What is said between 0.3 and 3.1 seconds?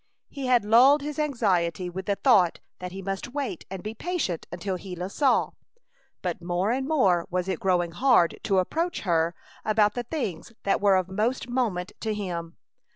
He had lulled his anxiety with the thought that he